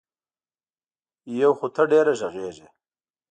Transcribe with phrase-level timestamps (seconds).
[1.41, 2.67] یو خو ته ډېره غږېږې.